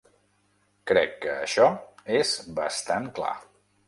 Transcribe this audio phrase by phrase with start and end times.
[0.91, 1.67] Crec que això
[2.21, 3.35] és bastant clar.